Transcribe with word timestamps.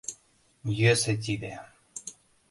Йӧсӧ 0.79 1.13
тиде... 1.23 1.53